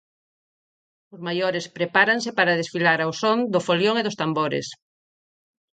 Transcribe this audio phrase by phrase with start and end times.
[1.13, 4.67] Os maiores prepáranse para desfilar ao son do folión e dos tambores.